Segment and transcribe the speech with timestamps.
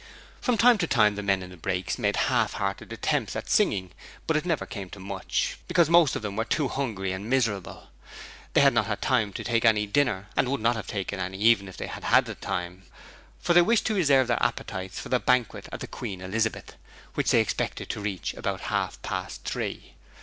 [0.41, 3.91] From time to time the men in the brakes made half hearted attempts at singing,
[4.25, 7.91] but it never came to much, because most of them were too hungry and miserable.
[8.53, 11.37] They had not had time to take any dinner and would not have taken any
[11.37, 12.81] even if they had the time,
[13.39, 16.77] for they wished to reserve their appetites for the banquet at the Queen Elizabeth,
[17.13, 19.93] which they expected to reach about half past three.